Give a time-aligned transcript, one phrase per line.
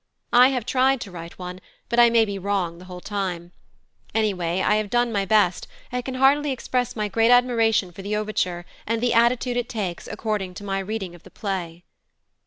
[0.33, 3.51] I have tried to write one, but I may be wrong the whole time;
[4.15, 8.15] anyway, I have done my best, and can heartily express my great admiration for the
[8.15, 11.83] overture and the attitude it takes according to my reading of the play.